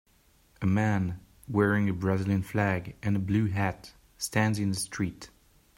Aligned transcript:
A 0.63 0.65
man 0.65 1.19
wearing 1.47 1.87
a 1.87 1.93
Brazilian 1.93 2.41
flag 2.41 2.95
and 3.03 3.15
a 3.15 3.19
blue 3.19 3.49
hat 3.49 3.93
stands 4.17 4.57
in 4.57 4.69
the 4.71 4.75
street. 4.75 5.29